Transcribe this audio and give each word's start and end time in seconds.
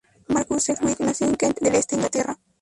Marcus 0.29 0.63
Sedgwick 0.63 0.99
nació 1.01 1.27
en 1.27 1.35
Kent 1.35 1.59
Del 1.59 1.75
este, 1.75 1.93
Inglaterra. 1.95 2.39